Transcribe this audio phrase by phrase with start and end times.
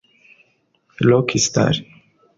[1.05, 1.85] Rockstar